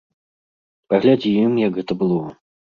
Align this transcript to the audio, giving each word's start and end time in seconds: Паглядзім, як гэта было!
Паглядзім, 0.93 1.53
як 1.67 1.77
гэта 1.77 1.93
было! 2.01 2.19